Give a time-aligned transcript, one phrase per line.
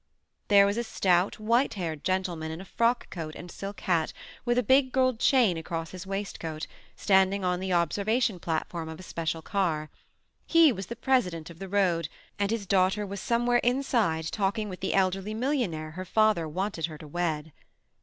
[0.47, 4.13] There was a stout, white haired gentle man in a frock coat and silk hat
[4.45, 9.03] with a big gold chain across his waistcoat, standing on the observation platform of a
[9.03, 9.91] special car.
[10.47, 12.09] He was the president of the road,
[12.39, 16.97] and his daughter was somewhere inside talking with the elderly millionaire her father wanted her
[16.97, 17.51] to wed.